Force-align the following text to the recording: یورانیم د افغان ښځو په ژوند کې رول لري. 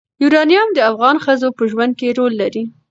یورانیم 0.23 0.67
د 0.73 0.79
افغان 0.91 1.15
ښځو 1.25 1.47
په 1.57 1.63
ژوند 1.71 1.93
کې 1.99 2.15
رول 2.17 2.33
لري. 2.41 2.63